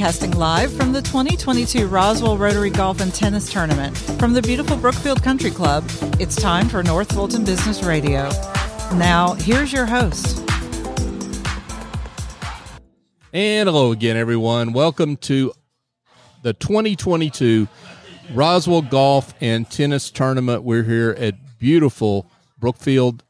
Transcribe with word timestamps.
Broadcasting 0.00 0.30
live 0.30 0.72
from 0.72 0.92
the 0.92 1.02
2022 1.02 1.86
Roswell 1.86 2.38
Rotary 2.38 2.70
Golf 2.70 3.02
and 3.02 3.12
Tennis 3.12 3.52
Tournament 3.52 3.94
from 4.18 4.32
the 4.32 4.40
beautiful 4.40 4.78
Brookfield 4.78 5.22
Country 5.22 5.50
Club, 5.50 5.84
it's 6.18 6.34
time 6.34 6.70
for 6.70 6.82
North 6.82 7.12
Fulton 7.12 7.44
Business 7.44 7.82
Radio. 7.82 8.30
Now, 8.94 9.34
here's 9.34 9.74
your 9.74 9.84
host. 9.84 10.38
And 13.34 13.68
hello 13.68 13.92
again, 13.92 14.16
everyone. 14.16 14.72
Welcome 14.72 15.18
to 15.18 15.52
the 16.44 16.54
2022 16.54 17.68
Roswell 18.32 18.80
Golf 18.80 19.34
and 19.42 19.70
Tennis 19.70 20.10
Tournament. 20.10 20.62
We're 20.62 20.82
here 20.82 21.14
at 21.18 21.34
beautiful 21.58 22.26
Brookfield 22.58 23.22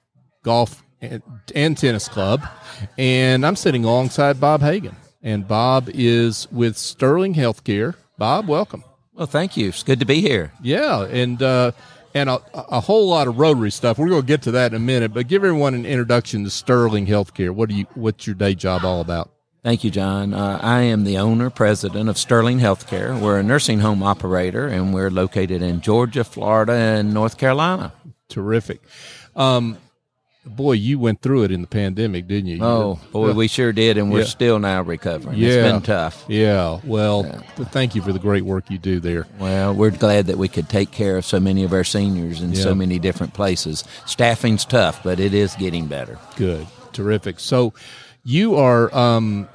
Golf 0.45 0.85
and, 1.01 1.21
and 1.53 1.77
Tennis 1.77 2.09
Club, 2.09 2.47
and 2.97 3.45
I'm 3.45 3.57
sitting 3.57 3.85
alongside 3.85 4.39
Bob 4.39 4.61
Hagan. 4.61 4.95
And 5.23 5.47
Bob 5.47 5.91
is 5.93 6.51
with 6.51 6.77
Sterling 6.77 7.35
Healthcare. 7.35 7.95
Bob, 8.17 8.49
welcome. 8.49 8.85
Well, 9.13 9.27
thank 9.27 9.57
you. 9.57 9.69
It's 9.69 9.83
good 9.83 10.01
to 10.01 10.07
be 10.07 10.21
here. 10.23 10.53
Yeah, 10.63 11.05
and 11.05 11.43
uh, 11.43 11.73
and 12.15 12.31
a, 12.31 12.41
a, 12.55 12.81
whole 12.81 13.09
lot 13.09 13.29
of 13.29 13.39
Rotary 13.39 13.71
stuff. 13.71 13.99
We're 13.99 14.09
going 14.09 14.23
to 14.23 14.27
get 14.27 14.43
to 14.43 14.53
that 14.53 14.73
in 14.73 14.77
a 14.77 14.81
minute, 14.81 15.13
but 15.13 15.29
give 15.29 15.45
everyone 15.45 15.75
an 15.75 15.85
introduction 15.85 16.45
to 16.45 16.51
Sterling 16.51 17.07
Healthcare. 17.07 17.51
What 17.51 17.69
do 17.69 17.75
you? 17.75 17.87
What's 17.95 18.27
your 18.27 18.35
day 18.35 18.55
job 18.55 18.85
all 18.85 19.01
about? 19.01 19.31
Thank 19.63 19.85
you, 19.85 19.91
John. 19.91 20.33
Uh, 20.33 20.59
I 20.63 20.81
am 20.83 21.05
the 21.05 21.19
owner, 21.19 21.51
president 21.51 22.09
of 22.09 22.17
Sterling 22.17 22.61
Healthcare. 22.61 23.21
We're 23.21 23.39
a 23.39 23.43
nursing 23.43 23.81
home 23.81 24.03
operator, 24.03 24.67
and 24.67 24.95
we're 24.95 25.11
located 25.11 25.61
in 25.61 25.83
Georgia, 25.83 26.25
Florida, 26.25 26.73
and 26.73 27.13
North 27.13 27.37
Carolina. 27.37 27.93
Terrific. 28.31 28.81
Um, 29.37 29.77
boy, 30.45 30.73
you 30.73 30.99
went 30.99 31.21
through 31.21 31.45
it 31.45 31.51
in 31.51 31.61
the 31.61 31.67
pandemic, 31.67 32.27
didn't 32.27 32.49
you? 32.49 32.63
Oh, 32.63 32.99
boy, 33.13 33.33
we 33.33 33.49
sure 33.49 33.73
did, 33.73 33.99
and 33.99 34.13
we're 34.13 34.21
yeah. 34.21 34.25
still 34.27 34.59
now 34.59 34.83
recovering. 34.83 35.37
Yeah. 35.37 35.49
It's 35.49 35.73
been 35.73 35.83
tough. 35.83 36.25
Yeah. 36.29 36.81
Well, 36.85 37.27
yeah. 37.27 37.65
thank 37.67 37.95
you 37.95 38.03
for 38.03 38.13
the 38.13 38.19
great 38.19 38.45
work 38.45 38.71
you 38.71 38.79
do 38.79 39.01
there. 39.01 39.27
Well, 39.39 39.75
we're 39.75 39.91
glad 39.91 40.27
that 40.27 40.39
we 40.39 40.49
could 40.49 40.69
take 40.69 40.91
care 40.91 41.17
of 41.17 41.25
so 41.25 41.41
many 41.41 41.65
of 41.65 41.73
our 41.73 41.85
seniors 41.85 42.41
in 42.41 42.53
yeah. 42.53 42.63
so 42.63 42.75
many 42.75 42.99
different 42.99 43.35
places. 43.35 43.85
Staffing's 44.07 44.65
tough, 44.65 45.03
but 45.03 45.21
it 45.21 45.35
is 45.35 45.55
getting 45.57 45.87
better. 45.87 46.19
Good. 46.37 46.67
Terrific. 46.93 47.39
So, 47.39 47.73
you 48.25 48.57
are 48.57 48.95
um 48.95 49.49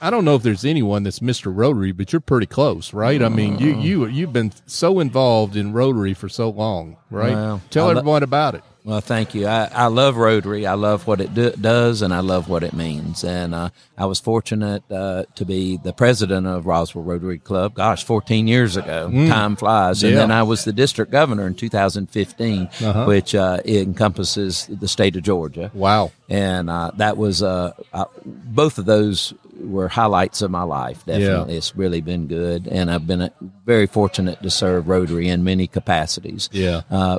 I 0.00 0.10
don't 0.10 0.24
know 0.24 0.34
if 0.34 0.42
there's 0.42 0.64
anyone 0.64 1.04
that's 1.04 1.20
Mr. 1.20 1.52
Rotary, 1.54 1.92
but 1.92 2.12
you're 2.12 2.18
pretty 2.18 2.46
close, 2.46 2.92
right? 2.92 3.22
I 3.22 3.28
mean, 3.28 3.60
you 3.60 3.78
you 3.78 4.06
you've 4.06 4.32
been 4.32 4.52
so 4.66 4.98
involved 4.98 5.54
in 5.54 5.72
Rotary 5.72 6.12
for 6.12 6.28
so 6.28 6.50
long, 6.50 6.96
right? 7.08 7.32
Well, 7.32 7.62
Tell 7.70 7.84
lo- 7.86 7.92
everyone 7.92 8.24
about 8.24 8.56
it. 8.56 8.64
Well, 8.84 9.00
thank 9.00 9.34
you. 9.34 9.46
I, 9.46 9.70
I 9.72 9.86
love 9.86 10.16
Rotary. 10.16 10.66
I 10.66 10.74
love 10.74 11.06
what 11.06 11.20
it 11.20 11.32
do, 11.34 11.50
does, 11.52 12.02
and 12.02 12.12
I 12.12 12.18
love 12.18 12.48
what 12.48 12.64
it 12.64 12.72
means. 12.72 13.22
And 13.22 13.54
uh, 13.54 13.70
I 13.96 14.06
was 14.06 14.18
fortunate 14.18 14.82
uh, 14.90 15.24
to 15.36 15.44
be 15.44 15.76
the 15.76 15.92
president 15.92 16.48
of 16.48 16.66
Roswell 16.66 17.04
Rotary 17.04 17.38
Club. 17.38 17.74
Gosh, 17.74 18.02
14 18.02 18.48
years 18.48 18.76
ago. 18.76 19.08
Mm. 19.12 19.28
Time 19.28 19.56
flies. 19.56 20.02
And 20.02 20.16
then 20.16 20.32
I 20.32 20.42
was 20.42 20.64
the 20.64 20.72
district 20.72 21.12
governor 21.12 21.46
in 21.46 21.54
2015, 21.54 22.62
uh-huh. 22.62 23.04
which 23.04 23.36
uh, 23.36 23.60
encompasses 23.64 24.66
the 24.66 24.88
state 24.88 25.14
of 25.14 25.22
Georgia. 25.22 25.70
Wow. 25.74 26.10
And 26.28 26.68
uh, 26.68 26.90
that 26.96 27.16
was 27.16 27.42
uh, 27.42 27.74
uh, 27.92 28.06
both 28.24 28.78
of 28.78 28.84
those 28.86 29.32
were 29.60 29.86
highlights 29.86 30.42
of 30.42 30.50
my 30.50 30.64
life. 30.64 31.04
Definitely, 31.06 31.52
yeah. 31.52 31.58
it's 31.58 31.76
really 31.76 32.00
been 32.00 32.26
good, 32.26 32.66
and 32.66 32.90
I've 32.90 33.06
been 33.06 33.30
very 33.64 33.86
fortunate 33.86 34.42
to 34.42 34.50
serve 34.50 34.88
Rotary 34.88 35.28
in 35.28 35.44
many 35.44 35.68
capacities. 35.68 36.48
Yeah 36.52 37.18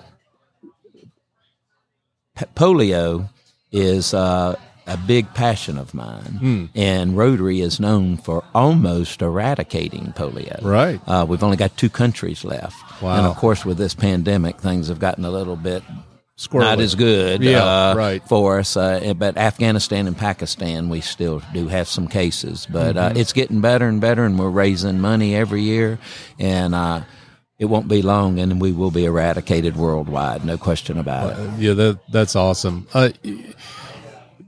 polio 2.55 3.29
is 3.71 4.13
uh, 4.13 4.55
a 4.85 4.97
big 4.97 5.33
passion 5.33 5.77
of 5.77 5.93
mine, 5.93 6.39
mm. 6.41 6.69
and 6.75 7.17
Rotary 7.17 7.61
is 7.61 7.79
known 7.79 8.17
for 8.17 8.43
almost 8.53 9.21
eradicating 9.21 10.13
polio. 10.15 10.61
Right. 10.61 10.99
Uh, 11.07 11.25
we've 11.27 11.43
only 11.43 11.57
got 11.57 11.75
two 11.77 11.89
countries 11.89 12.43
left, 12.43 13.01
wow. 13.01 13.17
and 13.17 13.25
of 13.27 13.35
course, 13.37 13.65
with 13.65 13.77
this 13.77 13.95
pandemic, 13.95 14.57
things 14.59 14.89
have 14.89 14.99
gotten 14.99 15.25
a 15.25 15.31
little 15.31 15.55
bit 15.55 15.83
Squirrely. 16.35 16.59
not 16.59 16.79
as 16.79 16.95
good 16.95 17.43
yeah, 17.43 17.63
uh, 17.63 17.95
right. 17.95 18.27
for 18.27 18.59
us. 18.59 18.75
Uh, 18.75 19.13
but 19.15 19.37
Afghanistan 19.37 20.07
and 20.07 20.17
Pakistan, 20.17 20.89
we 20.89 20.99
still 20.99 21.41
do 21.53 21.67
have 21.67 21.87
some 21.87 22.07
cases, 22.07 22.67
but 22.69 22.97
uh, 22.97 23.09
mm-hmm. 23.09 23.17
it's 23.17 23.33
getting 23.33 23.61
better 23.61 23.87
and 23.87 24.01
better, 24.01 24.25
and 24.25 24.37
we're 24.37 24.49
raising 24.49 24.99
money 24.99 25.35
every 25.35 25.61
year, 25.61 25.99
and 26.39 26.73
uh, 26.75 27.01
it 27.63 27.69
won't 27.69 27.87
be 27.87 28.01
long 28.01 28.39
and 28.39 28.59
we 28.59 28.73
will 28.73 28.91
be 28.91 29.05
eradicated 29.05 29.77
worldwide. 29.77 30.43
No 30.43 30.57
question 30.57 30.97
about 30.97 31.39
it. 31.39 31.59
Yeah, 31.59 31.73
that, 31.73 31.99
that's 32.11 32.35
awesome. 32.35 32.87
Uh, 32.93 33.11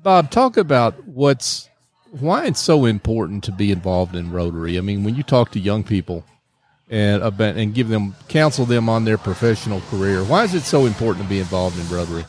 Bob, 0.04 0.30
talk 0.30 0.58
about 0.58 1.08
what's 1.08 1.70
why 2.12 2.46
it's 2.46 2.60
so 2.60 2.84
important 2.84 3.46
to 3.46 3.54
be 3.54 3.72
involved 3.72 4.16
in 4.16 4.32
Rotary. 4.32 4.78
I 4.78 4.82
mean, 4.82 5.06
when 5.06 5.16
you 5.16 5.24
talk 5.24 5.52
to 5.52 5.60
young 5.60 5.84
people 5.84 6.26
and 6.90 7.24
about, 7.24 7.56
and 7.56 7.74
give 7.74 7.88
them 7.88 8.16
counsel 8.28 8.66
them 8.66 8.90
on 8.90 9.06
their 9.06 9.18
professional 9.18 9.80
career, 9.90 10.24
why 10.26 10.44
is 10.44 10.54
it 10.54 10.64
so 10.64 10.86
important 10.86 11.26
to 11.26 11.30
be 11.30 11.40
involved 11.40 11.80
in 11.80 11.88
Rotary? 11.88 12.26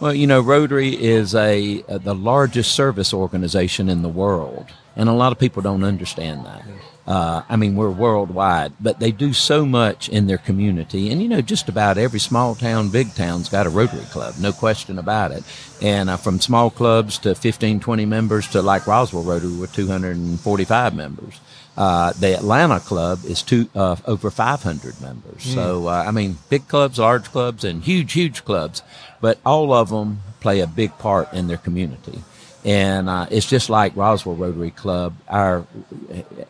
Well, 0.00 0.14
you 0.14 0.26
know, 0.26 0.40
Rotary 0.40 0.94
is 0.94 1.34
a, 1.34 1.84
a 1.88 1.98
the 1.98 2.14
largest 2.14 2.74
service 2.74 3.12
organization 3.12 3.90
in 3.90 4.00
the 4.00 4.08
world, 4.08 4.66
and 4.96 5.10
a 5.10 5.12
lot 5.12 5.32
of 5.32 5.38
people 5.38 5.62
don't 5.62 5.84
understand 5.84 6.46
that. 6.46 6.62
Uh, 7.06 7.42
I 7.48 7.54
mean, 7.54 7.76
we're 7.76 7.90
worldwide, 7.90 8.72
but 8.80 8.98
they 8.98 9.12
do 9.12 9.32
so 9.32 9.64
much 9.64 10.08
in 10.08 10.26
their 10.26 10.38
community. 10.38 11.10
And, 11.10 11.22
you 11.22 11.28
know, 11.28 11.40
just 11.40 11.68
about 11.68 11.98
every 11.98 12.18
small 12.18 12.56
town, 12.56 12.88
big 12.88 13.14
town's 13.14 13.48
got 13.48 13.66
a 13.66 13.70
Rotary 13.70 14.04
Club, 14.06 14.34
no 14.40 14.52
question 14.52 14.98
about 14.98 15.30
it. 15.30 15.44
And 15.80 16.10
uh, 16.10 16.16
from 16.16 16.40
small 16.40 16.68
clubs 16.68 17.18
to 17.18 17.36
15, 17.36 17.78
20 17.78 18.06
members 18.06 18.48
to 18.48 18.62
like 18.62 18.88
Roswell 18.88 19.22
Rotary 19.22 19.56
with 19.56 19.72
245 19.72 20.94
members. 20.96 21.40
Uh, 21.76 22.12
the 22.14 22.34
Atlanta 22.34 22.80
club 22.80 23.20
is 23.24 23.42
two, 23.42 23.68
uh, 23.74 23.96
over 24.06 24.30
500 24.30 25.00
members. 25.00 25.44
Mm. 25.44 25.54
So, 25.54 25.88
uh, 25.88 26.04
I 26.06 26.10
mean, 26.10 26.38
big 26.48 26.66
clubs, 26.68 26.98
large 26.98 27.26
clubs, 27.26 27.64
and 27.64 27.84
huge, 27.84 28.14
huge 28.14 28.44
clubs, 28.44 28.82
but 29.20 29.38
all 29.44 29.72
of 29.72 29.90
them 29.90 30.22
play 30.40 30.60
a 30.60 30.66
big 30.66 30.96
part 30.98 31.32
in 31.32 31.48
their 31.48 31.58
community. 31.58 32.22
And 32.66 33.08
uh, 33.08 33.26
it's 33.30 33.46
just 33.46 33.70
like 33.70 33.94
Roswell 33.94 34.34
Rotary 34.34 34.72
Club, 34.72 35.14
our 35.28 35.64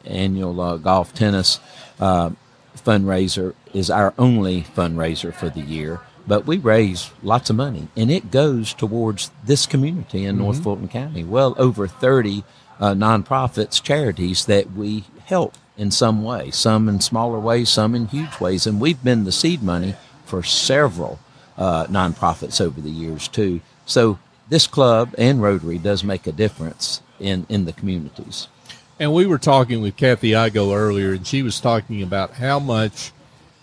annual 0.07 0.59
uh, 0.63 0.79
golf 0.79 1.15
tennis 1.15 1.61
uh, 2.01 2.31
fundraiser 2.75 3.55
is 3.75 3.91
our 3.91 4.15
only 4.19 4.63
fundraiser 4.63 5.33
for 5.33 5.51
the 5.51 5.61
year. 5.61 6.01
But 6.27 6.47
we 6.47 6.57
raise 6.57 7.11
lots 7.23 7.51
of 7.51 7.57
money, 7.57 7.89
and 7.97 8.11
it 8.11 8.31
goes 8.31 8.73
towards 8.73 9.31
this 9.45 9.67
community 9.67 10.25
in 10.25 10.37
mm-hmm. 10.37 10.45
North 10.45 10.63
Fulton 10.63 10.89
County. 10.89 11.23
Well 11.23 11.55
over 11.59 11.87
30 11.87 12.43
uh, 12.81 12.95
nonprofits, 12.95 13.81
charities 13.81 14.47
that 14.47 14.73
we 14.73 15.05
help 15.27 15.55
in 15.77 15.91
some 15.91 16.25
way, 16.25 16.51
some 16.51 16.89
in 16.89 17.01
smaller 17.01 17.39
ways, 17.39 17.69
some 17.69 17.95
in 17.95 18.07
huge 18.07 18.41
ways. 18.41 18.67
And 18.67 18.81
we've 18.81 19.03
been 19.05 19.25
the 19.25 19.33
seed 19.33 19.63
money 19.63 19.95
for 20.25 20.43
several 20.43 21.21
uh, 21.59 21.87
nonprofits 21.87 22.61
over 22.61 22.81
the 22.81 22.91
years, 22.91 23.29
too. 23.29 23.61
So 23.85 24.19
this 24.49 24.67
club 24.67 25.15
and 25.19 25.43
Rotary 25.43 25.79
does 25.79 26.05
make 26.05 26.27
a 26.27 26.33
difference 26.33 27.03
in, 27.19 27.47
in 27.49 27.65
the 27.65 27.73
communities. 27.73 28.49
And 28.99 29.13
we 29.13 29.27
were 29.27 29.39
talking 29.39 29.83
with 29.83 29.97
Kathy 29.97 30.31
Igo 30.31 30.75
earlier, 30.75 31.13
and 31.13 31.27
she 31.27 31.43
was 31.43 31.61
talking 31.61 32.03
about 32.03 32.33
how 32.33 32.59
much 32.59 33.13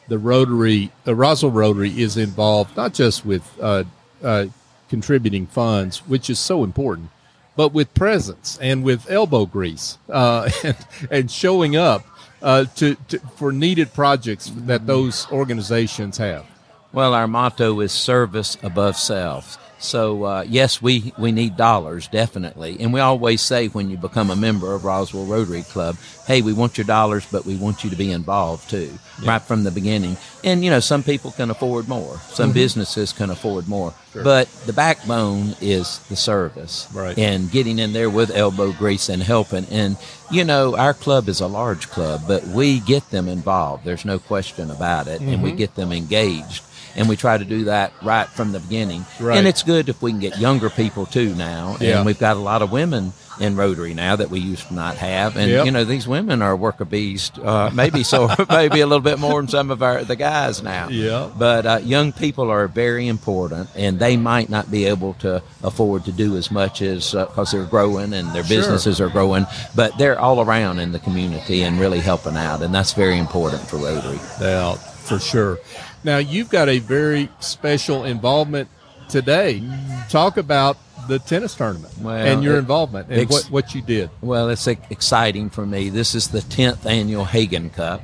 the 0.08 0.20
Rotary, 0.20 0.92
the 1.06 1.16
Roswell 1.16 1.52
Rotary, 1.52 1.90
is 2.02 2.18
involved 2.18 2.78
not 2.78 2.94
just 2.94 3.26
with 3.26 3.44
uh, 3.60 3.84
uh, 4.22 4.46
contributing 4.90 5.48
funds, 5.48 6.00
which 6.08 6.30
is 6.30 6.38
so 6.38 6.64
important, 6.64 7.10
but 7.56 7.74
with 7.74 7.94
presence 7.94 8.60
and 8.62 8.84
with 8.84 9.10
elbow 9.10 9.46
grease 9.46 9.98
uh, 10.10 10.50
and, 10.64 10.78
and 11.10 11.32
showing 11.32 11.76
up 11.76 12.06
uh, 12.44 12.66
to, 12.76 12.96
to, 13.08 13.20
for 13.38 13.52
needed 13.52 13.94
projects 13.94 14.52
that 14.54 14.86
those 14.86 15.32
organizations 15.32 16.18
have. 16.18 16.46
Well, 16.92 17.16
our 17.16 17.28
motto 17.28 17.80
is 17.80 17.92
service 17.92 18.58
above 18.62 18.98
self. 18.98 19.58
So 19.84 20.24
uh, 20.24 20.46
yes, 20.48 20.82
we 20.82 21.14
we 21.18 21.32
need 21.34 21.58
dollars 21.58 22.08
definitely, 22.08 22.78
and 22.80 22.94
we 22.94 23.02
always 23.02 23.42
say 23.42 23.68
when 23.68 23.90
you 23.90 23.98
become 23.98 24.30
a 24.30 24.36
member 24.36 24.74
of 24.74 24.86
Roswell 24.86 25.26
Rotary 25.26 25.64
Club, 25.64 25.98
hey, 26.26 26.42
we 26.42 26.54
want 26.54 26.78
your 26.78 26.86
dollars, 26.86 27.28
but 27.30 27.46
we 27.46 27.58
want 27.58 27.84
you 27.84 27.90
to 27.90 27.96
be 27.98 28.10
involved 28.12 28.70
too, 28.70 28.98
yeah. 29.22 29.32
right 29.32 29.42
from 29.42 29.66
the 29.66 29.72
beginning. 29.72 30.16
And 30.44 30.64
you 30.64 30.70
know, 30.70 30.80
some 30.80 31.04
people 31.04 31.32
can 31.32 31.52
afford 31.52 31.90
more, 31.90 32.18
some 32.30 32.50
mm-hmm. 32.50 32.54
businesses 32.54 33.12
can 33.12 33.30
afford 33.30 33.68
more, 33.68 33.94
sure. 34.14 34.24
but 34.24 34.48
the 34.66 34.74
backbone 34.74 35.54
is 35.60 36.00
the 36.08 36.16
service, 36.16 36.88
right? 36.94 37.18
And 37.18 37.52
getting 37.52 37.78
in 37.78 37.92
there 37.92 38.10
with 38.10 38.32
elbow 38.32 38.72
grease 38.72 39.10
and 39.10 39.22
helping. 39.22 39.66
And 39.66 39.98
you 40.32 40.46
know, 40.46 40.78
our 40.78 40.94
club 40.94 41.28
is 41.28 41.42
a 41.42 41.48
large 41.48 41.90
club, 41.90 42.22
but 42.26 42.46
we 42.48 42.80
get 42.80 43.10
them 43.10 43.28
involved. 43.28 43.84
There's 43.84 44.06
no 44.06 44.18
question 44.18 44.72
about 44.72 45.08
it, 45.08 45.20
mm-hmm. 45.20 45.30
and 45.30 45.44
we 45.44 45.50
mm-hmm. 45.50 45.58
get 45.58 45.76
them 45.76 45.92
engaged 45.92 46.64
and 46.96 47.10
we 47.10 47.16
try 47.16 47.38
to 47.38 47.46
do 47.46 47.66
that 47.66 47.92
right 48.04 48.28
from 48.28 48.52
the 48.52 48.60
beginning. 48.60 49.06
Right. 49.20 49.38
And 49.38 49.48
it's 49.48 49.64
good 49.64 49.90
if 49.90 50.02
we 50.02 50.12
can 50.12 50.20
get 50.20 50.38
younger 50.38 50.70
people 50.70 51.06
too 51.06 51.34
now. 51.36 51.78
Yeah. 51.80 51.98
And 51.98 52.06
we've 52.06 52.20
got 52.20 52.38
a 52.38 52.40
lot 52.40 52.62
of 52.62 52.72
women 52.72 53.14
in 53.40 53.56
Rotary 53.56 53.96
now 53.96 54.16
that 54.16 54.30
we 54.30 54.40
used 54.40 54.68
to 54.68 54.76
not 54.76 54.96
have. 54.98 55.36
And 55.38 55.50
Yep. 55.50 55.66
you 55.66 55.72
know, 55.72 55.84
these 55.86 56.08
women 56.08 56.44
are 56.44 56.56
worker 56.56 56.86
bees, 56.86 57.32
uh, 57.44 57.72
maybe 57.74 58.04
so, 58.04 58.30
maybe 58.50 58.82
a 58.82 58.86
little 58.86 59.02
bit 59.02 59.18
more 59.18 59.42
than 59.42 59.48
some 59.48 59.72
of 59.72 59.82
our 59.82 60.04
the 60.04 60.16
guys 60.16 60.62
now. 60.62 60.90
Yeah. 60.90 61.30
But 61.36 61.66
uh, 61.66 61.80
young 61.84 62.12
people 62.12 62.52
are 62.52 62.68
very 62.68 63.08
important, 63.08 63.70
and 63.76 63.98
they 64.00 64.18
might 64.18 64.50
not 64.50 64.70
be 64.70 64.86
able 64.86 65.16
to 65.16 65.42
afford 65.64 66.06
to 66.06 66.12
do 66.12 66.38
as 66.38 66.52
much 66.52 66.84
as 66.84 67.14
because 67.14 67.52
they're 67.52 67.64
growing 67.66 68.14
and 68.14 68.28
their 68.36 68.44
Sure. 68.44 68.58
businesses 68.58 69.02
are 69.02 69.10
growing. 69.10 69.48
But 69.76 69.98
they're 69.98 70.20
all 70.20 70.40
around 70.40 70.78
in 70.78 70.92
the 70.92 71.00
community 71.00 71.64
and 71.64 71.80
really 71.80 72.02
helping 72.02 72.38
out, 72.38 72.62
and 72.62 72.74
that's 72.74 72.94
very 72.94 73.18
important 73.18 73.64
for 73.68 73.78
Rotary. 73.78 74.20
Yeah, 74.40 74.76
for 75.04 75.20
sure. 75.20 75.60
Now 76.04 76.18
you've 76.18 76.50
got 76.50 76.70
a 76.70 76.80
very 76.80 77.30
special 77.40 78.04
involvement 78.06 78.70
today. 79.10 79.62
Talk 80.10 80.38
about 80.38 80.78
the 81.08 81.20
tennis 81.20 81.56
tournament 81.56 81.94
Well, 82.00 82.16
and 82.16 82.44
your 82.44 82.56
it- 82.56 82.60
involvement 82.60 83.08
and 83.12 83.30
what, 83.30 83.44
what 83.46 83.76
you 83.76 83.82
did. 83.82 84.10
Well, 84.22 84.50
it's 84.50 84.68
exciting 84.68 85.50
for 85.50 85.66
me. 85.66 85.90
This 85.90 86.16
is 86.16 86.30
the 86.30 86.40
10th 86.40 86.86
annual 86.86 87.26
Hagan 87.26 87.70
Cup, 87.70 88.02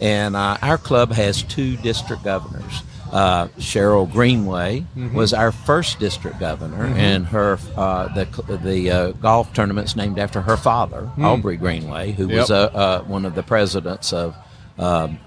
and 0.00 0.34
uh, 0.36 0.56
our 0.60 0.76
club 0.78 1.12
has 1.12 1.42
two 1.42 1.76
district 1.78 2.24
governors. 2.24 2.82
Uh, 3.12 3.48
Cheryl 3.58 4.10
Greenway 4.10 4.84
was 5.12 5.32
our 5.34 5.50
first 5.50 5.98
district 5.98 6.38
governor, 6.38 6.84
and 6.96 7.26
her 7.26 7.58
uh, 7.76 8.06
the 8.14 8.58
the 8.62 8.90
uh, 8.90 9.10
golf 9.12 9.52
tournament's 9.52 9.96
named 9.96 10.16
after 10.16 10.40
her 10.40 10.56
father, 10.56 11.10
Aubrey 11.20 11.56
Greenway, 11.56 12.12
who 12.12 12.28
was 12.28 12.50
Yep. 12.50 12.72
uh, 12.72 12.76
uh, 12.78 13.02
one 13.02 13.24
of 13.24 13.34
the 13.34 13.42
presidents 13.42 14.12
of 14.12 14.36
um, 14.78 15.18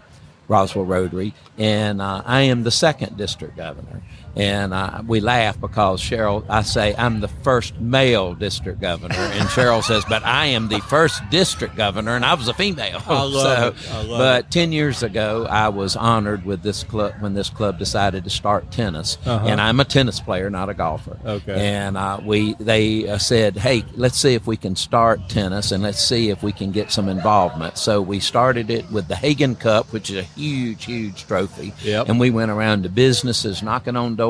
Roswell 0.48 0.86
Rotary, 0.86 1.34
and 1.58 2.02
uh, 2.02 2.22
I 2.26 2.42
am 2.42 2.64
the 2.64 2.72
second 2.72 3.18
district 3.18 3.58
governor. 3.58 4.02
And 4.36 4.74
uh, 4.74 5.04
we 5.06 5.20
laugh 5.20 5.60
because 5.62 6.02
Cheryl, 6.02 6.44
I 6.50 6.64
say 6.64 6.96
I'm 6.98 7.20
the 7.20 7.28
first 7.28 7.80
male 7.80 8.34
district 8.34 8.82
governor, 8.82 9.14
and 9.14 9.48
Cheryl 9.50 9.84
says, 9.92 10.04
"But 10.10 10.24
I 10.26 10.48
am 10.48 10.70
the 10.70 10.80
first 10.82 11.22
district 11.30 11.76
governor, 11.76 12.16
and 12.16 12.26
I 12.26 12.34
was 12.34 12.48
a 12.48 12.54
female." 12.54 13.02
I 13.08 13.24
love 13.24 13.76
it. 13.78 13.92
I 13.92 14.02
love 14.02 14.18
but 14.18 14.50
ten 14.52 14.72
years 14.72 15.04
ago, 15.04 15.46
I 15.48 15.70
was 15.70 15.96
honored 15.96 16.46
with 16.46 16.64
this 16.64 16.84
club 16.84 17.14
when 17.20 17.36
this 17.36 17.50
club 17.52 17.78
decided 17.78 18.24
to 18.24 18.32
start 18.32 18.72
tennis, 18.72 19.20
Uh-huh. 19.26 19.46
and 19.48 19.62
I'm 19.62 19.80
a 19.80 19.86
tennis 19.86 20.20
player, 20.20 20.50
not 20.50 20.68
a 20.68 20.74
golfer. 20.74 21.20
Okay. 21.24 21.54
And 21.68 21.96
uh, 21.96 22.20
we 22.26 22.56
they 22.56 23.08
uh, 23.08 23.20
said, 23.20 23.56
"Hey, 23.58 23.84
let's 23.96 24.18
see 24.18 24.34
if 24.34 24.48
we 24.48 24.58
can 24.58 24.76
start 24.76 25.30
tennis, 25.30 25.72
and 25.72 25.84
let's 25.84 26.04
see 26.04 26.32
if 26.32 26.42
we 26.42 26.52
can 26.52 26.72
get 26.72 26.92
some 26.92 27.08
involvement." 27.08 27.78
So 27.78 28.02
we 28.02 28.20
started 28.20 28.72
it 28.72 28.90
with 28.92 29.08
the 29.10 29.16
Hagan 29.16 29.56
Cup, 29.56 29.94
which 29.94 30.10
is 30.10 30.18
a 30.18 30.24
huge, 30.24 30.86
huge 30.86 31.28
trophy. 31.28 31.72
Yep. 31.84 32.10
And 32.10 32.20
we 32.20 32.32
went 32.32 32.50
around 32.50 32.82
to 32.84 32.90
businesses, 32.90 33.62
knocking 33.62 33.96
on 33.96 34.16
doors, 34.16 34.23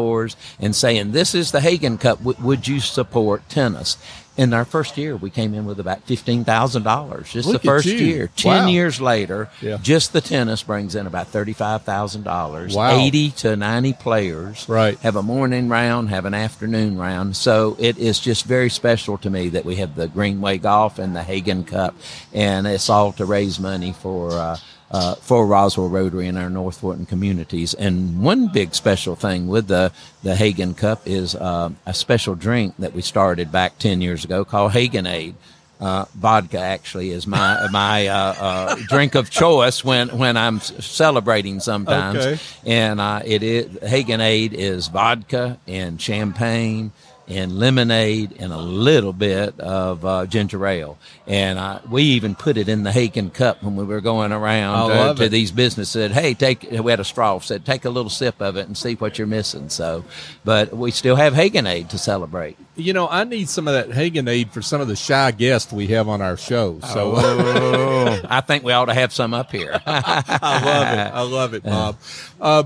and 0.59 0.75
saying, 0.75 1.11
"This 1.11 1.33
is 1.35 1.51
the 1.51 1.61
Hagan 1.61 1.97
Cup. 1.97 2.19
W- 2.19 2.37
would 2.41 2.67
you 2.67 2.79
support 2.79 3.47
tennis?" 3.49 3.97
In 4.35 4.51
our 4.51 4.65
first 4.65 4.97
year, 4.97 5.15
we 5.15 5.29
came 5.29 5.53
in 5.53 5.65
with 5.65 5.79
about 5.79 6.01
fifteen 6.07 6.43
thousand 6.43 6.81
dollars. 6.81 7.31
Just 7.31 7.47
Look 7.47 7.61
the 7.61 7.67
first 7.67 7.85
year. 7.85 8.31
Ten 8.35 8.63
Wow. 8.63 8.67
years 8.67 8.99
later, 8.99 9.47
Yeah. 9.61 9.77
just 9.79 10.11
the 10.11 10.21
tennis 10.21 10.63
brings 10.63 10.95
in 10.95 11.05
about 11.05 11.27
thirty-five 11.27 11.83
thousand 11.83 12.23
dollars. 12.23 12.73
Wow. 12.73 12.97
Eighty 12.97 13.29
to 13.29 13.55
ninety 13.55 13.93
players 13.93 14.65
Right. 14.67 14.97
have 15.03 15.15
a 15.15 15.21
morning 15.21 15.69
round, 15.69 16.09
have 16.09 16.25
an 16.25 16.33
afternoon 16.33 16.97
round. 16.97 17.35
So 17.35 17.75
it 17.77 17.99
is 17.99 18.17
just 18.19 18.45
very 18.45 18.71
special 18.71 19.19
to 19.19 19.29
me 19.29 19.49
that 19.49 19.65
we 19.65 19.75
have 19.75 19.93
the 19.95 20.07
Greenway 20.07 20.57
Golf 20.57 20.97
and 20.97 21.15
the 21.15 21.21
Hagan 21.21 21.63
Cup, 21.63 21.93
and 22.33 22.65
it's 22.65 22.89
all 22.89 23.11
to 23.13 23.25
raise 23.25 23.59
money 23.59 23.93
for. 24.01 24.31
Uh, 24.31 24.57
uh, 24.91 25.15
for 25.15 25.45
Roswell 25.45 25.89
Rotary 25.89 26.27
in 26.27 26.37
our 26.37 26.49
North 26.49 26.79
Fulton 26.79 27.05
communities, 27.05 27.73
and 27.73 28.21
one 28.21 28.47
big 28.47 28.75
special 28.75 29.15
thing 29.15 29.47
with 29.47 29.67
the 29.67 29.91
the 30.23 30.35
Hagan 30.35 30.73
Cup 30.73 31.01
is 31.05 31.35
uh, 31.35 31.69
a 31.85 31.93
special 31.93 32.35
drink 32.35 32.75
that 32.79 32.93
we 32.93 33.01
started 33.01 33.51
back 33.51 33.77
ten 33.79 34.01
years 34.01 34.23
ago 34.23 34.45
called 34.45 34.71
Haganade. 34.73 35.35
Uh, 35.81 36.05
vodka 36.15 36.59
actually 36.59 37.09
is 37.09 37.27
my 37.27 37.67
my 37.71 38.07
uh, 38.07 38.35
uh, 38.39 38.75
drink 38.87 39.15
of 39.15 39.29
choice 39.29 39.83
when 39.83 40.17
when 40.17 40.37
I'm 40.37 40.59
celebrating 40.59 41.59
sometimes. 41.59 42.19
Okay. 42.19 42.39
And 42.65 43.01
uh, 43.01 43.21
it 43.25 43.43
is 43.43 43.67
Haganade 43.79 44.53
is 44.53 44.87
vodka 44.87 45.57
and 45.67 45.99
champagne 45.99 46.91
and 47.27 47.57
lemonade 47.57 48.35
and 48.39 48.51
a 48.51 48.57
little 48.57 49.13
bit 49.13 49.57
of 49.59 50.03
uh, 50.03 50.25
ginger 50.25 50.65
ale. 50.67 50.97
And 51.25 51.57
uh, 51.57 51.79
we 51.89 52.03
even 52.03 52.35
put 52.35 52.57
it 52.57 52.67
in 52.67 52.83
the 52.83 52.91
Hagan 52.91 53.29
cup 53.29 53.63
when 53.63 53.75
we 53.75 53.85
were 53.85 54.01
going 54.01 54.31
around 54.31 54.91
uh, 54.91 55.13
to 55.13 55.23
it. 55.23 55.29
these 55.29 55.51
businesses. 55.51 55.89
Said, 55.93 56.11
"Hey, 56.11 56.33
take." 56.33 56.63
We 56.69 56.91
had 56.91 56.99
a 56.99 57.05
straw. 57.05 57.39
Said, 57.39 57.65
"Take 57.65 57.85
a 57.85 57.89
little 57.89 58.09
sip 58.09 58.41
of 58.41 58.57
it 58.57 58.67
and 58.67 58.77
see 58.77 58.95
what 58.95 59.17
you're 59.17 59.27
missing." 59.27 59.69
So, 59.69 60.03
but 60.43 60.75
we 60.75 60.91
still 60.91 61.15
have 61.15 61.33
Haganade 61.33 61.89
to 61.89 61.97
celebrate. 61.97 62.57
You 62.75 62.93
know, 62.93 63.07
I 63.07 63.23
need 63.23 63.47
some 63.49 63.67
of 63.67 63.73
that 63.73 63.89
Haganade 63.95 64.51
for 64.51 64.61
some 64.61 64.81
of 64.81 64.87
the 64.87 64.95
shy 64.95 65.31
guests 65.31 65.71
we 65.71 65.87
have 65.87 66.09
on 66.09 66.21
our 66.21 66.35
show. 66.37 66.79
So 66.81 67.13
Oh. 67.15 68.21
I 68.29 68.41
think 68.41 68.63
we 68.63 68.73
ought 68.73 68.85
to 68.85 68.93
have 68.93 69.13
some 69.13 69.33
up 69.33 69.51
here. 69.51 69.79
I 69.85 70.59
love 70.65 70.93
it. 70.97 71.13
I 71.13 71.21
love 71.21 71.53
it, 71.53 71.63
Bob. 71.63 71.97
Uh, 72.41 72.63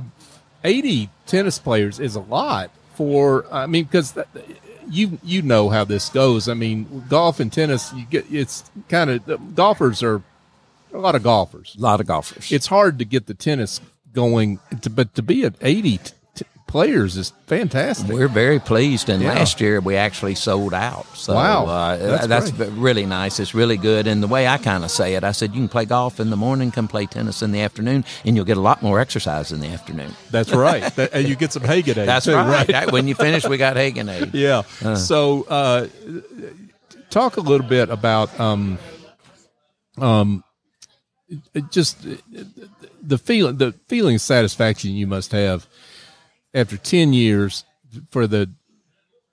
80 0.63 1.09
tennis 1.27 1.59
players 1.59 1.99
is 1.99 2.15
a 2.15 2.19
lot 2.19 2.71
for, 2.97 3.45
I 3.51 3.67
mean, 3.67 3.83
because 3.83 4.17
you 4.89 5.19
you 5.23 5.43
know 5.43 5.69
how 5.69 5.83
this 5.83 6.09
goes. 6.09 6.49
I 6.49 6.55
mean, 6.55 7.03
golf 7.07 7.39
and 7.39 7.53
tennis, 7.53 7.93
you 7.93 8.05
get 8.05 8.25
it's 8.31 8.63
kind 8.89 9.11
of 9.11 9.55
golfers 9.55 10.01
are 10.01 10.23
a 10.91 10.97
lot 10.97 11.13
of 11.13 11.21
golfers. 11.21 11.75
a 11.77 11.81
lot 11.81 11.99
of 12.01 12.07
golfers. 12.07 12.51
It's 12.51 12.65
hard 12.67 12.97
to 12.97 13.05
get 13.05 13.27
the 13.27 13.35
tennis 13.35 13.81
going, 14.13 14.59
to, 14.81 14.89
but 14.89 15.13
to 15.13 15.21
be 15.21 15.43
at 15.45 15.53
80 15.61 15.97
t- 15.97 16.03
t- 16.03 16.11
players 16.77 17.17
is 17.17 17.33
fantastic. 17.47 18.07
We're 18.07 18.27
very 18.27 18.59
pleased, 18.59 19.09
and 19.09 19.19
Yeah. 19.23 19.33
last 19.33 19.59
year 19.59 19.79
we 19.81 19.95
actually 19.95 20.35
sold 20.35 20.75
out. 20.75 21.07
So 21.15 21.33
Wow. 21.33 21.65
uh, 21.65 21.97
That's 21.97 22.27
that's, 22.27 22.51
really 22.87 23.07
nice. 23.07 23.39
It's 23.39 23.55
really 23.55 23.77
good. 23.77 24.05
And 24.05 24.21
the 24.21 24.27
way 24.27 24.47
I 24.47 24.57
kind 24.59 24.83
of 24.83 24.91
say 24.91 25.15
it, 25.15 25.23
I 25.23 25.31
said 25.31 25.55
you 25.55 25.61
can 25.61 25.69
play 25.69 25.85
golf 25.85 26.19
in 26.19 26.29
the 26.29 26.37
morning, 26.37 26.69
come 26.69 26.87
play 26.87 27.07
tennis 27.07 27.41
in 27.41 27.51
the 27.51 27.61
afternoon, 27.61 28.05
and 28.23 28.35
you'll 28.35 28.45
get 28.45 28.57
a 28.57 28.61
lot 28.69 28.83
more 28.83 28.99
exercise 28.99 29.51
in 29.51 29.59
the 29.59 29.69
afternoon. 29.69 30.13
That's 30.29 30.51
right. 30.53 30.83
That- 30.97 31.13
and 31.15 31.27
you 31.27 31.35
get 31.35 31.51
some 31.51 31.63
Haganade. 31.63 32.05
That's 32.05 32.25
too, 32.25 32.35
right. 32.35 32.67
That- 32.67 32.91
When 32.91 33.07
you 33.07 33.15
finish, 33.15 33.43
we 33.47 33.57
got 33.57 33.75
Haganade. 33.75 34.29
Yeah. 34.47 34.61
so, 34.93 35.47
uh, 35.49 35.87
talk 37.09 37.37
a 37.37 37.41
little 37.51 37.65
bit 37.67 37.89
about 37.89 38.29
um, 38.39 38.77
um, 39.97 40.43
just 41.71 41.97
the 43.01 43.17
feeling, 43.17 43.57
the 43.57 43.73
feeling 43.87 44.15
of 44.15 44.21
satisfaction 44.21 44.91
you 44.91 45.07
must 45.07 45.31
have 45.31 45.65
after 46.53 46.77
ten 46.77 47.13
years 47.13 47.63
for 48.11 48.27
the 48.27 48.51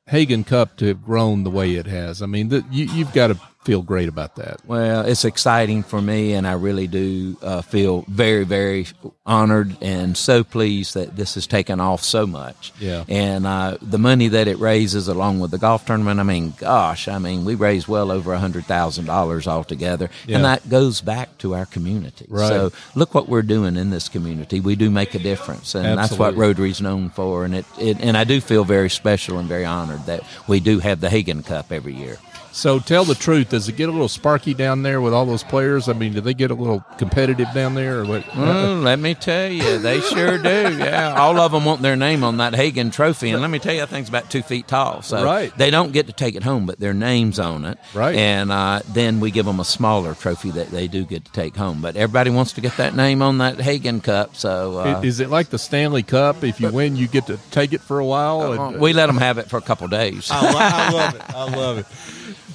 Hagan 0.06 0.44
Cup 0.44 0.76
to 0.76 0.86
have 0.88 1.04
grown 1.04 1.44
the 1.44 1.50
way 1.50 1.74
it 1.74 1.86
has. 1.86 2.20
I 2.20 2.26
mean, 2.26 2.48
the, 2.48 2.64
you, 2.70 2.84
you've 2.86 3.12
got 3.12 3.28
to 3.28 3.40
feel 3.64 3.82
great 3.82 4.08
about 4.08 4.36
that. 4.36 4.60
Well, 4.66 5.06
it's 5.06 5.24
exciting 5.24 5.82
for 5.82 6.00
me, 6.00 6.34
and 6.34 6.46
I 6.46 6.52
really 6.52 6.86
do 6.86 7.36
uh, 7.42 7.62
feel 7.62 8.04
very, 8.08 8.44
very 8.44 8.86
honored 9.26 9.76
and 9.80 10.16
so 10.16 10.44
pleased 10.44 10.94
that 10.94 11.16
this 11.16 11.34
has 11.34 11.46
taken 11.46 11.80
off 11.80 12.02
so 12.02 12.26
much. 12.26 12.72
Yeah. 12.78 13.04
And 13.08 13.46
uh, 13.46 13.78
the 13.80 13.98
money 13.98 14.28
that 14.28 14.48
it 14.48 14.58
raises, 14.58 15.08
along 15.08 15.40
with 15.40 15.50
the 15.50 15.58
golf 15.58 15.86
tournament, 15.86 16.20
I 16.20 16.24
mean, 16.24 16.52
gosh, 16.58 17.08
I 17.08 17.18
mean, 17.18 17.44
we 17.46 17.54
raised 17.54 17.88
well 17.88 18.10
over 18.12 18.32
a 18.34 18.38
hundred 18.38 18.66
thousand 18.66 19.06
dollars 19.06 19.48
altogether, 19.48 20.10
Yeah. 20.26 20.36
and 20.36 20.44
that 20.44 20.68
goes 20.68 21.00
back 21.00 21.38
to 21.38 21.54
our 21.54 21.64
community. 21.66 22.26
Right. 22.28 22.48
So 22.48 22.72
look 22.94 23.14
what 23.14 23.28
we're 23.28 23.42
doing 23.42 23.76
in 23.76 23.88
this 23.90 24.08
community. 24.10 24.60
We 24.60 24.76
do 24.76 24.90
make 24.90 25.14
a 25.14 25.18
difference, 25.18 25.74
and 25.74 25.86
that's 25.98 26.12
what 26.12 26.28
Absolutely. 26.34 26.40
Rotary's 26.40 26.80
known 26.82 27.08
for. 27.10 27.44
And 27.46 27.54
it, 27.54 27.64
it, 27.78 28.00
and 28.00 28.16
I 28.16 28.24
do 28.24 28.40
feel 28.42 28.64
very 28.64 28.90
special 28.90 29.38
and 29.38 29.48
very 29.48 29.64
honored 29.64 30.04
that 30.04 30.22
we 30.46 30.60
do 30.60 30.80
have 30.80 31.00
the 31.00 31.08
Hagan 31.08 31.42
Cup 31.42 31.72
every 31.72 31.94
year. 31.94 32.18
So, 32.52 32.78
tell 32.78 33.04
the 33.04 33.16
truth. 33.16 33.52
Does 33.54 33.68
it 33.68 33.76
get 33.76 33.88
a 33.88 33.92
little 33.92 34.08
sparky 34.08 34.52
down 34.52 34.82
there 34.82 35.00
with 35.00 35.14
all 35.14 35.24
those 35.26 35.44
players? 35.44 35.88
I 35.88 35.92
mean, 35.92 36.12
do 36.12 36.20
they 36.20 36.34
get 36.34 36.50
a 36.50 36.54
little 36.54 36.80
competitive 36.98 37.46
down 37.54 37.76
there, 37.76 38.00
or 38.00 38.04
what? 38.04 38.26
Well, 38.36 38.74
let 38.78 38.98
me 38.98 39.14
tell 39.14 39.48
you, 39.48 39.78
they 39.78 40.00
sure 40.00 40.38
do. 40.38 40.76
Yeah, 40.76 41.14
all 41.16 41.38
of 41.38 41.52
them 41.52 41.64
want 41.64 41.80
their 41.80 41.94
name 41.94 42.24
on 42.24 42.38
that 42.38 42.56
Hagan 42.56 42.90
Trophy, 42.90 43.30
and 43.30 43.40
let 43.40 43.50
me 43.52 43.60
tell 43.60 43.72
you, 43.72 43.78
that 43.78 43.90
thing's 43.90 44.08
about 44.08 44.28
two 44.28 44.42
feet 44.42 44.66
tall. 44.66 45.02
So 45.02 45.22
Right. 45.24 45.56
they 45.56 45.70
don't 45.70 45.92
get 45.92 46.08
to 46.08 46.12
take 46.12 46.34
it 46.34 46.42
home, 46.42 46.66
but 46.66 46.80
their 46.80 46.92
names 46.94 47.38
on 47.38 47.64
it. 47.64 47.78
Right. 47.94 48.16
And 48.16 48.50
uh, 48.50 48.80
then 48.88 49.20
we 49.20 49.30
give 49.30 49.46
them 49.46 49.60
a 49.60 49.64
smaller 49.64 50.14
trophy 50.16 50.50
that 50.50 50.72
they 50.72 50.88
do 50.88 51.04
get 51.04 51.24
to 51.26 51.30
take 51.30 51.54
home. 51.54 51.80
But 51.80 51.94
everybody 51.94 52.30
wants 52.30 52.54
to 52.54 52.60
get 52.60 52.76
that 52.78 52.96
name 52.96 53.22
on 53.22 53.38
that 53.38 53.60
Hagan 53.60 54.00
Cup. 54.00 54.34
So 54.34 54.78
uh, 54.80 55.00
Is 55.04 55.20
it 55.20 55.30
like 55.30 55.50
the 55.50 55.60
Stanley 55.60 56.02
Cup? 56.02 56.42
If 56.42 56.60
you 56.60 56.72
win, 56.72 56.96
you 56.96 57.06
get 57.06 57.26
to 57.28 57.38
take 57.52 57.72
it 57.72 57.82
for 57.82 58.00
a 58.00 58.04
while. 58.04 58.52
and- 58.52 58.80
we 58.80 58.92
let 58.92 59.06
them 59.06 59.18
have 59.18 59.38
it 59.38 59.48
for 59.48 59.58
a 59.58 59.62
couple 59.62 59.86
days. 59.86 60.28
I, 60.28 60.40
lo- 60.40 60.58
I 60.58 60.90
love 60.90 61.14
it. 61.14 61.22
I 61.36 61.56
love 61.56 61.78
it. 61.78 61.86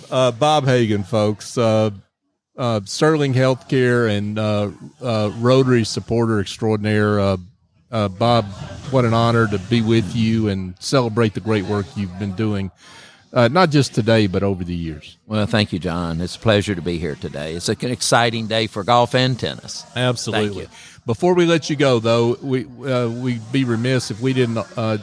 Uh, 0.10 0.32
Bob 0.32 0.66
Hagan, 0.66 1.04
folks, 1.04 1.58
uh, 1.58 1.92
uh, 2.58 2.82
Sterling 2.86 3.34
Healthcare 3.34 4.10
and 4.10 4.40
uh, 4.40 4.72
uh, 5.02 5.32
Rotary 5.38 5.84
supporter 5.84 6.40
extraordinaire. 6.40 7.20
Uh, 7.20 7.38
uh, 7.92 8.08
Bob, 8.08 8.46
what 8.92 9.06
an 9.06 9.14
honor 9.14 9.48
to 9.48 9.58
be 9.58 9.82
with 9.82 10.16
you 10.16 10.50
and 10.50 10.76
celebrate 10.80 11.34
the 11.34 11.40
great 11.40 11.66
work 11.66 11.86
you've 11.96 12.18
been 12.20 12.34
doing 12.34 12.72
uh, 13.34 13.48
not 13.48 13.70
just 13.70 13.94
today, 13.94 14.28
but 14.28 14.44
over 14.44 14.64
the 14.64 14.76
years. 14.76 15.18
Well, 15.28 15.46
thank 15.46 15.72
you, 15.72 15.80
John. 15.80 16.20
It's 16.22 16.36
a 16.36 16.40
pleasure 16.40 16.76
to 16.76 16.82
be 16.82 16.98
here 16.98 17.16
today. 17.16 17.54
It's 17.54 17.70
an 17.70 17.78
exciting 17.84 18.48
day 18.48 18.68
for 18.68 18.84
golf 18.84 19.14
and 19.14 19.40
tennis. 19.40 19.86
Absolutely. 19.96 20.68
Before 21.06 21.34
we 21.34 21.46
let 21.46 21.70
you 21.70 21.76
go, 21.76 22.00
though, 22.00 22.38
we 22.42 22.66
uh, 22.66 23.10
we'd 23.10 23.52
be 23.52 23.64
remiss 23.64 24.12
if 24.12 24.20
we 24.20 24.34
didn't 24.34 24.58
uh, 24.78 24.98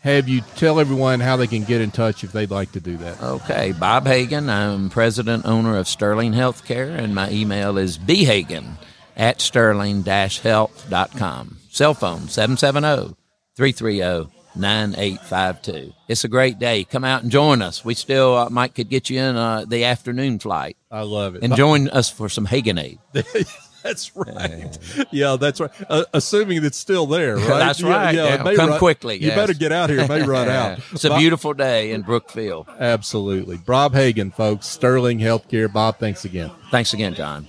have 0.00 0.28
you 0.28 0.40
tell 0.56 0.80
everyone 0.80 1.20
how 1.20 1.36
they 1.36 1.46
can 1.46 1.62
get 1.64 1.80
in 1.80 1.90
touch 1.90 2.22
if 2.24 2.32
they'd 2.32 2.50
like 2.50 2.72
to 2.72 2.80
do 2.80 2.96
that. 2.98 3.22
Okay, 3.22 3.72
Bob 3.72 4.06
Hagan. 4.06 4.48
I'm 4.48 4.88
president 4.90 5.46
owner 5.46 5.76
of 5.76 5.88
Sterling 5.88 6.32
Healthcare, 6.32 6.98
and 6.98 7.14
my 7.14 7.30
email 7.30 7.78
is 7.78 7.98
bhagan 7.98 8.78
at 9.16 9.40
sterling-health.com. 9.40 11.56
Cell 11.70 11.94
phone 11.94 12.28
770 12.28 13.14
330 13.56 14.30
9852. 14.56 15.92
It's 16.08 16.24
a 16.24 16.28
great 16.28 16.58
day. 16.58 16.84
Come 16.84 17.04
out 17.04 17.22
and 17.22 17.30
join 17.30 17.62
us. 17.62 17.84
We 17.84 17.94
still 17.94 18.36
uh, 18.36 18.50
might 18.50 18.74
could 18.74 18.88
get 18.88 19.10
you 19.10 19.20
in 19.20 19.36
uh, 19.36 19.64
the 19.66 19.84
afternoon 19.84 20.38
flight. 20.38 20.76
I 20.90 21.02
love 21.02 21.36
it. 21.36 21.44
And 21.44 21.54
join 21.54 21.88
us 21.88 22.10
for 22.10 22.28
some 22.28 22.46
Haganade. 22.46 22.98
That's 23.82 24.14
right. 24.16 24.78
Yeah, 25.10 25.36
that's 25.40 25.58
right. 25.60 25.70
Uh, 25.88 26.04
assuming 26.12 26.64
it's 26.64 26.76
still 26.76 27.06
there, 27.06 27.36
right? 27.38 27.46
That's 27.48 27.82
right. 27.82 28.14
Yeah, 28.14 28.24
Yeah, 28.26 28.34
it 28.34 28.44
may 28.44 28.54
come 28.56 28.70
run- 28.70 28.78
quickly, 28.78 29.16
You 29.16 29.28
yes. 29.28 29.36
better 29.36 29.54
get 29.54 29.72
out 29.72 29.88
here. 29.90 30.00
It 30.00 30.08
may 30.08 30.22
run 30.22 30.48
out. 30.50 30.78
It's 30.92 31.04
a 31.04 31.08
Bob- 31.10 31.18
beautiful 31.18 31.54
day 31.54 31.92
in 31.92 32.02
Brookfield. 32.02 32.68
Absolutely. 32.78 33.56
Bob 33.56 33.94
Hagan, 33.94 34.30
folks, 34.30 34.66
Sterling 34.66 35.18
Healthcare. 35.18 35.72
Bob, 35.72 35.98
thanks 35.98 36.24
again. 36.24 36.50
Thanks 36.70 36.92
again, 36.92 37.14
John. 37.14 37.46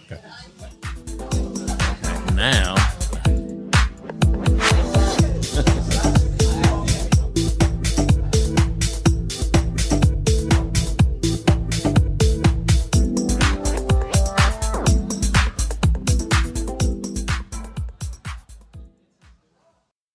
Now, 2.33 2.75